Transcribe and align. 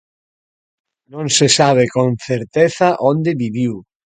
Non 1.13 1.25
se 1.37 1.47
sabe 1.57 1.83
con 1.95 2.09
certeza 2.27 2.87
onde 3.11 3.31
viviu. 3.43 3.73